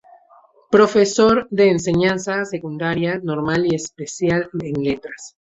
[0.71, 5.35] Profesor de enseñanza secundaria, normal y especial en Letras.